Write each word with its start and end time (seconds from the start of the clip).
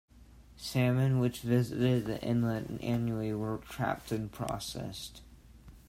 Salmon 0.57 1.19
which 1.19 1.41
visited 1.41 2.07
the 2.07 2.19
inlet 2.23 2.65
annually 2.81 3.31
were 3.35 3.59
trapped 3.59 4.11
and 4.11 4.31
processed. 4.31 5.21